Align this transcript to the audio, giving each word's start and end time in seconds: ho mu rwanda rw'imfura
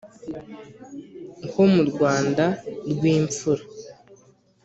ho 1.51 1.63
mu 1.73 1.83
rwanda 1.89 2.45
rw'imfura 2.91 3.63